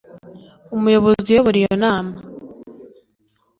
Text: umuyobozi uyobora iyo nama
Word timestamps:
umuyobozi 0.75 1.27
uyobora 1.33 1.57
iyo 1.61 1.73
nama 1.83 2.15